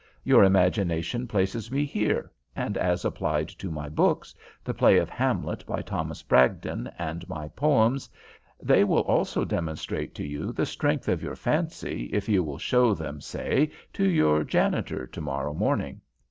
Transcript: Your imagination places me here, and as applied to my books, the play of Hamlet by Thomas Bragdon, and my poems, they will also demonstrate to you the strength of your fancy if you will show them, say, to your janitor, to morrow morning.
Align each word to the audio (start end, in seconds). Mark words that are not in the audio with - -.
Your 0.23 0.43
imagination 0.43 1.27
places 1.27 1.69
me 1.71 1.85
here, 1.85 2.31
and 2.55 2.75
as 2.75 3.05
applied 3.05 3.49
to 3.49 3.69
my 3.69 3.87
books, 3.87 4.33
the 4.63 4.73
play 4.73 4.97
of 4.97 5.11
Hamlet 5.11 5.63
by 5.67 5.83
Thomas 5.83 6.23
Bragdon, 6.23 6.89
and 6.97 7.29
my 7.29 7.49
poems, 7.49 8.09
they 8.59 8.83
will 8.83 9.01
also 9.03 9.45
demonstrate 9.45 10.15
to 10.15 10.25
you 10.25 10.53
the 10.53 10.65
strength 10.65 11.07
of 11.07 11.21
your 11.21 11.35
fancy 11.35 12.09
if 12.11 12.27
you 12.27 12.43
will 12.43 12.57
show 12.57 12.95
them, 12.95 13.21
say, 13.21 13.69
to 13.93 14.09
your 14.09 14.43
janitor, 14.43 15.05
to 15.05 15.21
morrow 15.21 15.53
morning. 15.53 16.01